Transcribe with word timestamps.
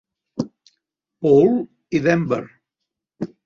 Paul 1.27 1.55
i 1.99 2.03
Denver. 2.09 2.43